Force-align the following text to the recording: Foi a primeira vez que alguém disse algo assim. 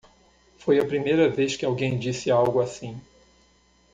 Foi 0.57 0.79
a 0.79 0.83
primeira 0.83 1.29
vez 1.29 1.55
que 1.55 1.63
alguém 1.63 1.99
disse 1.99 2.31
algo 2.31 2.59
assim. 2.59 2.99